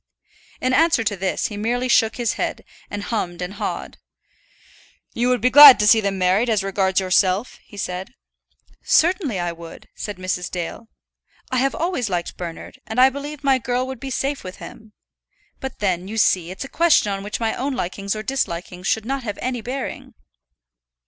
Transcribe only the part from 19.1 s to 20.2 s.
have any bearing."